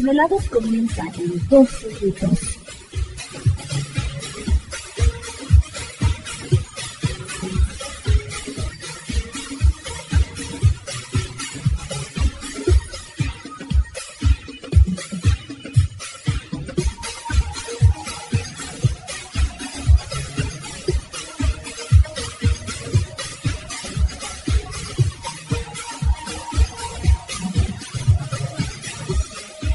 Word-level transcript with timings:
Los 0.00 0.06
desvelados 0.06 0.48
comienzan 0.48 1.08
en 1.18 1.48
2 1.50 1.68
minutos. 2.00 2.59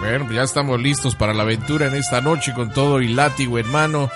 Bueno, 0.00 0.24
pues 0.24 0.36
ya 0.36 0.42
estamos 0.42 0.80
listos 0.80 1.14
para 1.14 1.34
la 1.34 1.42
aventura 1.42 1.86
en 1.86 1.94
esta 1.94 2.20
noche 2.20 2.54
con 2.54 2.72
todo 2.72 3.02
y 3.02 3.08
látigo 3.08 3.58
en 3.58 3.70
mano. 3.70 4.10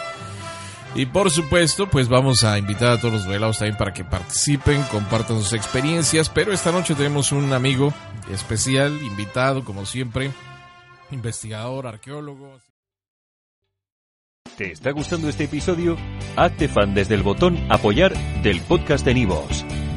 Y 0.95 1.07
por 1.07 1.31
supuesto, 1.31 1.89
pues 1.89 2.09
vamos 2.09 2.45
a 2.45 2.59
invitar 2.59 2.93
a 2.93 2.99
todos 2.99 3.15
los 3.15 3.27
velados 3.27 3.59
también 3.59 3.77
para 3.77 3.93
que 3.93 4.05
participen, 4.05 4.83
compartan 4.85 5.39
sus 5.39 5.53
experiencias. 5.53 6.29
Pero 6.29 6.53
esta 6.53 6.73
noche 6.73 6.95
tenemos 6.95 7.33
un 7.33 7.53
amigo 7.53 7.93
especial, 8.31 9.03
invitado, 9.03 9.65
como 9.65 9.87
siempre, 9.87 10.31
investigador, 11.11 11.87
arqueólogo. 11.87 12.59
¿Te 14.57 14.73
está 14.73 14.91
gustando 14.91 15.29
este 15.29 15.45
episodio? 15.45 15.97
Hazte 16.37 16.69
fan 16.69 16.95
desde 16.95 17.15
el 17.15 17.23
botón 17.23 17.59
Apoyar 17.71 18.15
del 18.43 18.61
podcast 18.61 19.05
de 19.05 19.15
Nivos. 19.15 19.65